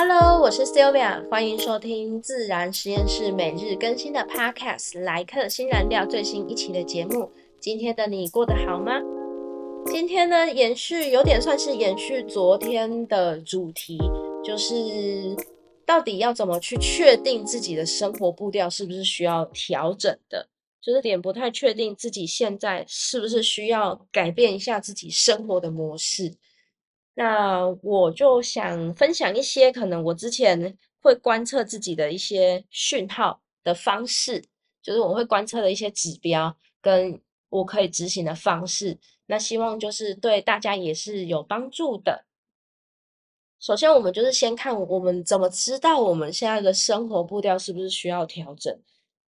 [0.00, 7.28] Hello，我是 Sylvia，欢迎收听自然实验室每日更新的 Podcast 来客新燃料最新一期的节目。
[7.58, 8.92] 今天的你过得好吗？
[9.86, 13.98] 今天呢，延续有点算是延续昨天的主题，
[14.44, 15.36] 就是
[15.84, 20.48] 到底要怎么去确定自己的生活步调是不是需要调整的？
[20.80, 26.36] 就是点不太确定自己现在是不是需要改变一下自己生活的模式。
[27.18, 34.44] 那我就想分享一些可能我之前会观测自己的一些讯号的方式，
[34.80, 38.96] 就是我会观测的一些指标，跟我可以执行的方式。
[39.26, 42.24] 那希望就是对大家也是有帮助的。
[43.58, 48.80] 首先，我们就是先看我们怎么知道我们现在的生活步调是不是需要调整。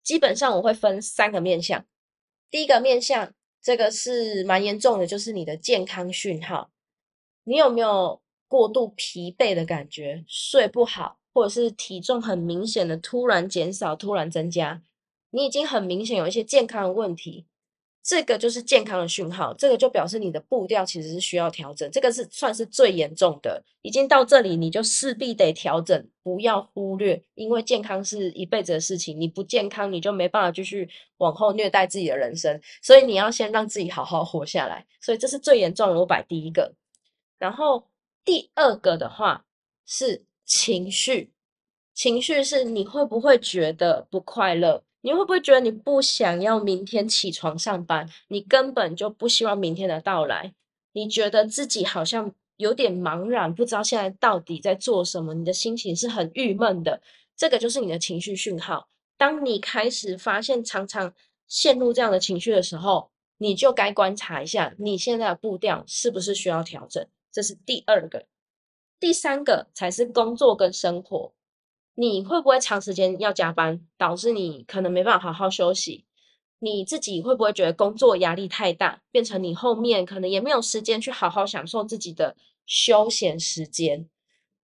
[0.05, 1.85] 基本上我会分三个面向。
[2.49, 6.71] 第一个面向，这个是蛮严重的，就是你的健康讯号。
[7.51, 10.25] 你有没有过度疲惫的感觉？
[10.29, 14.81] 睡不好，或者是体重很明显的突然减少、突然增加？
[15.31, 17.47] 你已经很明显有一些健康的问题，
[18.05, 19.53] 这个就是健康的讯号。
[19.53, 21.91] 这个就表示你的步调其实是需要调整。
[21.91, 29.21] 这个是算是最严重的，已经到这里，你就势必得调整，不要忽略，因为健康是一辈子的事情。
[29.21, 32.61] 你不健康，你就没办法继续往后虐待自己的人生。
[32.81, 34.87] 所以你要先让自己好好活下来。
[35.01, 36.73] 所以这是最严重的，我摆第一个。
[37.41, 37.89] 然后
[38.25, 39.45] 第二个的话
[39.85, 41.33] 是情绪，
[41.95, 44.85] 情绪是你会不会觉得不快乐？
[45.01, 48.07] 你会不会觉得你不想要明天起床上班？
[48.29, 50.53] 你根本就不希望明天的到来？
[50.93, 55.33] 你觉得自己好像有点茫然，不知道现在到底在做什么？
[55.33, 57.01] 你的心情是很郁闷的，
[57.35, 58.89] 这个就是你的情绪讯号。
[59.17, 61.15] 当你开始发现常常
[61.49, 67.07] 陷入这样的情绪的时候，你就该观察一下你现在的步调是不是需要调整。
[67.33, 68.27] 这是第二个，
[68.99, 71.33] 第三个才是工作跟生活。
[71.95, 76.07] 你会不会长时间要加班，导致你可能没办法好好休息？
[76.59, 82.37] 你自己会不会觉得工作压力太大，变成你后面可能也没有时间去好好享受自己的
[82.67, 84.09] 休闲时间？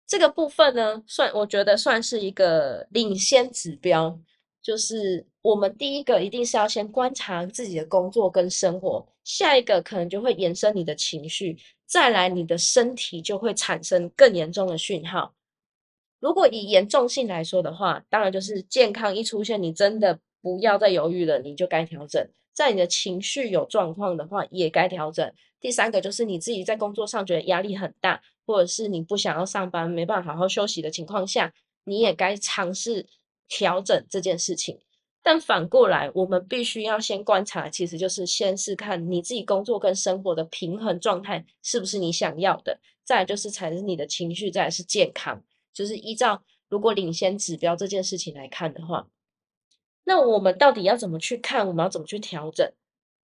[0.07, 4.19] 这个部分呢，算我觉得算是一个领先指标，
[4.63, 11.59] 就是我们第一个一定是要先观察自己的工作跟生活，下一个可能就会延伸你的情绪。
[11.87, 15.35] 再来，你的身体就会产生更严重的讯号。
[16.19, 22.29] 如果以严重性来说的话，当然就是健康一出现，你真的不要再犹豫了，你就该调整。
[22.53, 25.33] 在你的情绪有状况的话，也该调整。
[25.61, 31.53] 第三个就是你自己在工作上觉得压力很大，或者是你不想要上班，没办法好好休息的情况下，
[31.85, 33.07] 你也该尝试
[33.47, 34.81] 调整这件事情。
[35.29, 45.43] 但反过来，我们必须要先观察，其实就是先是看你自己工作跟生活的平衡状态是不是你想要的，再就是才是你的情绪，再是健康，
[45.75, 49.09] 就是依照如果领先指标这件事情来看的话，
[50.05, 51.67] 那我们到底要怎么去看？
[51.67, 52.73] 我们要怎么去调整？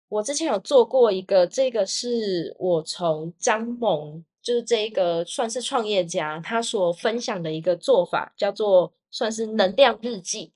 [0.09, 10.55] 我之前有做过一个，这个是我从张萌，就是这一个算是创业家，他所分享的一个做法，叫做算是能量日记。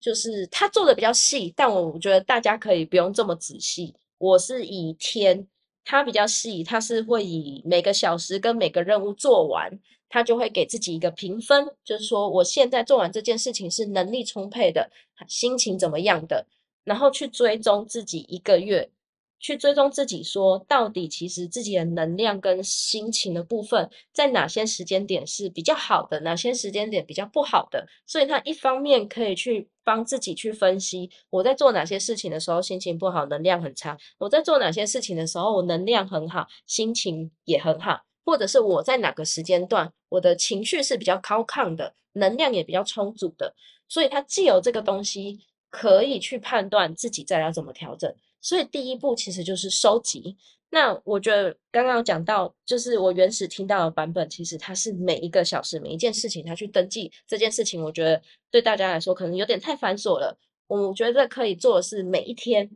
[0.00, 3.94] 就是他做的比较细，但我觉得大家可以不用这么仔细。
[4.18, 5.46] 我是以天，
[5.84, 9.78] 他比较细，他是会以每个小时跟每个任务做完，
[10.08, 14.90] 他就会给自己一个评分，就是说我现在做完这件事情是能力充沛的，
[15.26, 16.46] 心情怎么样的，
[16.84, 18.90] 然后去追踪自己一个月。
[19.40, 27.86] 去追踪自己，说到底，其实自己的能量跟心情的部分，在哪些时间点是比较好的，哪些时间点比较不好的。
[28.06, 38.02] 所以，他一方面可以去帮自己去分析，我在做哪些事情的时候心情不好，能量很差；我在做哪些事情的时候，我能量很好，心情也很好。
[38.24, 43.54] 或者是我在哪个时间段，我的情绪是比较高亢的，能量也比较充足的。
[43.88, 45.38] 所以，他既有这个东西，
[45.70, 48.14] 可以去判断自己再要怎么调整。
[48.40, 50.36] 所以第一步其实就是收集。
[50.70, 57.82] 那我觉得刚刚讲到，就是我原始听到的版本，其实它是每一个小时每一件事情，它去登记这件事情。
[57.82, 58.20] 我觉得
[58.50, 60.38] 对大家来说可能有点太繁琐了。
[60.66, 62.70] 我觉得可以做的是每一天，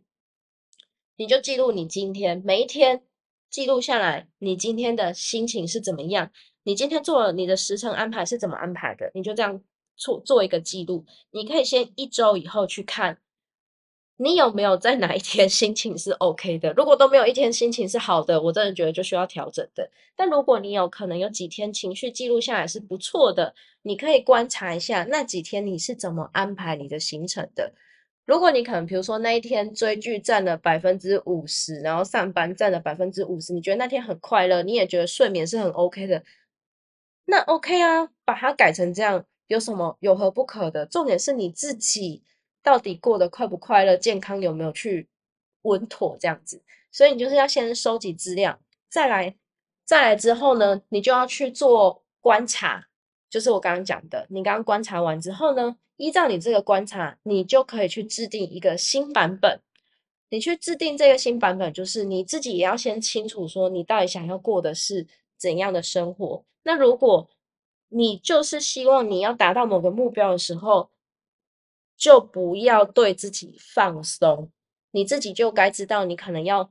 [1.17, 3.03] 你就记录你今天每一天
[3.51, 6.31] 记录下来，你今天的心情是怎么样？
[6.63, 9.11] 你今天做了你的时程安排是怎么安排的？
[9.15, 9.63] 你就这样
[9.97, 11.05] 做做一个记录。
[11.31, 13.19] 你可以先一周以后去看。
[14.23, 16.73] 你有没有在哪一天 心情是 OK 的？
[16.75, 19.91] 如果都没有一天心情是好的，我真的觉得就需要调整的。
[20.15, 23.53] 但如果你有可能有几天情绪记录下来是不错的，
[23.83, 27.73] 你可以观察一下那几天你是怎么安排你的行程的。
[28.25, 36.23] 如果你可能比如说那一天追剧占了百分之五十，然后上班占了百分之五十，你觉得那天很快乐，你也觉得睡眠是很 OK 的，
[37.25, 40.87] 那 OK 啊，把它改成这样，有什么有何不可的？
[40.87, 42.23] 重点是你自己
[42.63, 45.09] 到底过得快不快乐，健康有没有去
[45.63, 46.63] 稳妥这样子。
[46.91, 49.35] 所以你就是要先收集资料，再来，
[49.85, 52.89] 再来之后呢，你就要去做观察，
[53.29, 59.61] 就是我刚刚讲的，你刚刚观察完之后呢，依照你这个观察，你就可以去制定一个新版本。
[60.29, 65.07] 你去制定这个新版本，就是你自己也要先清楚说，你到底想要过的是
[65.37, 66.43] 怎样的生活。
[66.63, 67.29] 那如果
[67.89, 70.89] 你就是希望你要达到某个目标的时候，
[71.97, 74.51] 就不要对自己放松，
[74.91, 76.71] 你自己就该知道，你可能要。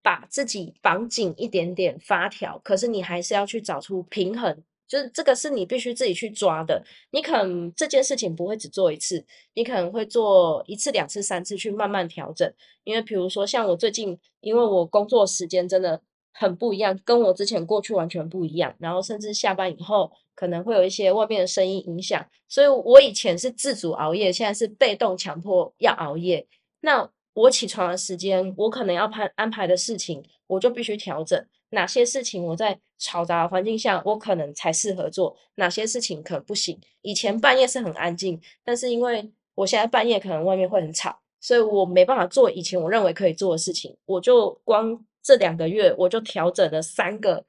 [0.00, 6.82] 把自己绑紧一点点发条，可是你还是要去找出平衡，就是这个是你必须自己去抓的。
[7.10, 12.50] 你可能这件事情不会只做一次，你可能会做一次、两次、三次去慢慢调整。
[12.84, 16.00] 因为比如说像我最近，因为我工作时间真的
[16.32, 26.46] 很不一样，跟我之前过去完全不一样，然后甚至下班以后可能会有一些外面的声音影响，所以我以前是自主熬夜，现在是被动强迫要熬夜。
[26.82, 36.78] 那我起床的时间，我可能要排安排的事情，我就必须调整哪些事情我在嘈杂环境下，我可能才适合做，哪些事情可能不行。
[37.02, 43.96] 以前半夜是很安静，但是因为我现在半夜可能外面会很吵，所以我没办法做以前我认为可以做的事情。
[44.06, 47.44] 我就光这两个月，我就调整了三个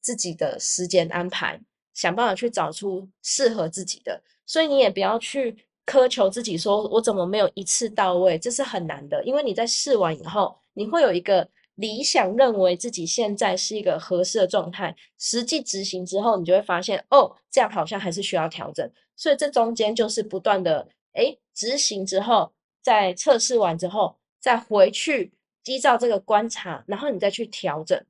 [0.00, 1.60] 自己的时间安排，
[1.94, 4.22] 想办法去找出适合自己的。
[4.46, 5.66] 所以你也不要去。
[5.86, 14.94] 苛求自己说：“我怎么没有一次到位？”这是很难的，因为你在试完以后，你会有一个理想，认为自己现在是一个合适的状态。
[15.18, 18.88] 实际执行之后，你就会发现，哦，这样好像还是需要调整。
[19.16, 25.32] 所以这中间就是不断的，哎，执行之后，在测试完之后，再回去
[25.64, 28.00] 依照这个观察，然后你再去调整。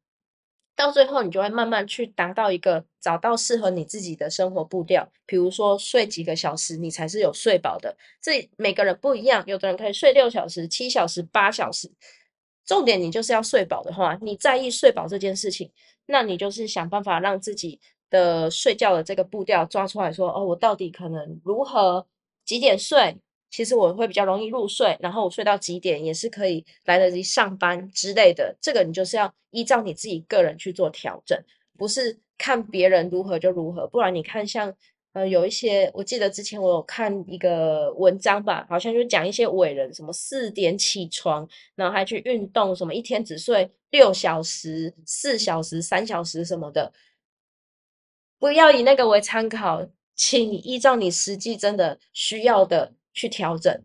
[0.80, 5.06] 到最后，你就会慢慢去达到一个找到适合你自己的生活步调。
[5.26, 7.94] 比如说，睡几个小时，你才是有睡饱的。
[8.22, 11.90] 这每个人不一样，有的人可以睡六小时、七小时、八小时。
[12.64, 15.70] 重点，你就是要睡饱的话，你在意睡饱这件事情，
[16.06, 17.78] 那你就是想办法让自己
[18.08, 22.06] 的睡觉的这个步调抓出来说：哦，我到底可能如何
[22.44, 23.18] 几点睡？
[23.50, 28.56] 其实我会比较容易入睡，然后我睡到几点也是可以来得及上班之类的。
[28.60, 31.36] 这个你就是要依照你自己个人去做调整，
[31.76, 33.86] 不是看别人如何就如何。
[33.88, 34.72] 不然你看，像
[35.12, 46.92] 呃有一些，我记得之前我有看一个文章吧，好像就讲一些伟人，什么四点起床，然后还去运动，什么一天只睡六小时、四小时、三小时什么的。
[48.38, 52.92] 不要以那个为参考，请依照你实际真的需要的。
[53.12, 53.82] 去调整，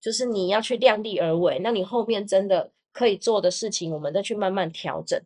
[0.00, 1.58] 就是你要去量力而为。
[1.60, 5.20] 那你后面真的可以做的事情，我们再去慢慢调整。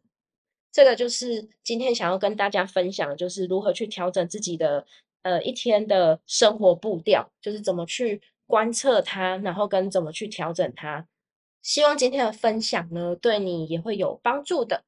[0.71, 4.87] 这个就是今天想要跟大家分享，就是如何去调整自己的
[5.23, 11.07] 呃一天的生活步调，就是怎么去观测它，然后跟怎么去调整它。
[11.63, 14.83] 希望今天的分享呢，对你也会有帮助的。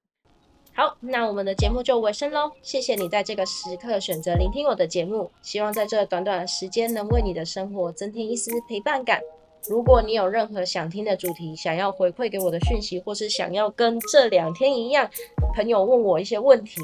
[0.76, 2.50] 好，那我们的节目就尾声喽。
[2.61, 9.21] 谢谢你在这个时刻选择聆听我的节目，希望在这短短的时间能为你的生活增添一丝陪伴感。
[9.69, 15.09] 如果你有任何想听的主题，想要回馈给我的讯息，或是想要跟这两天一样，
[15.55, 16.81] 朋友问我一些问题，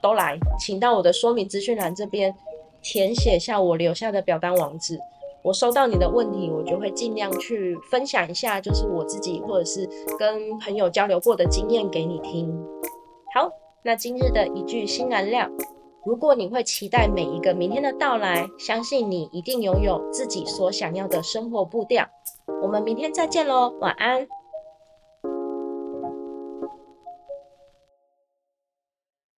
[0.00, 2.32] 都来，请到我的说明资讯栏这边
[2.82, 4.96] 填写下我留下的表单网址。
[5.42, 12.48] 我收到你的问题，我就会尽量去分享一下，就是我自己或者是跟朋友交流过的经验给你听。
[13.84, 15.50] 那今日的一句新燃料：
[16.04, 22.06] 如果你会期待每一个明天的到来，相信你一定拥有自己所想要的生活步调。
[22.62, 24.24] 我们明天再见喽，晚安。